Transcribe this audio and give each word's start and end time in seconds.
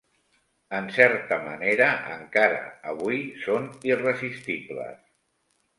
En 0.77 0.87
certa 0.95 1.37
manera, 1.49 1.89
encara 2.23 2.65
avui 2.95 3.23
són 3.47 3.73
irresistibles. 3.93 5.03